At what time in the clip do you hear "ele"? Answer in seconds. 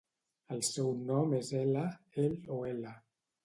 2.75-2.99